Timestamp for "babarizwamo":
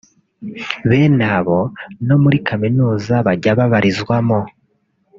3.59-4.39